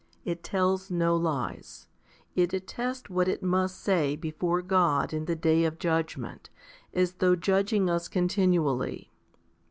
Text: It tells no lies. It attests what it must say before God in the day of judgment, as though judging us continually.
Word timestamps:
It 0.25 0.41
tells 0.43 0.89
no 0.89 1.15
lies. 1.15 1.85
It 2.35 2.53
attests 2.53 3.07
what 3.07 3.27
it 3.27 3.43
must 3.43 3.79
say 3.79 4.15
before 4.15 4.63
God 4.63 5.13
in 5.13 5.25
the 5.25 5.35
day 5.35 5.63
of 5.63 5.77
judgment, 5.77 6.49
as 6.91 7.13
though 7.13 7.35
judging 7.35 7.87
us 7.87 8.07
continually. 8.07 9.11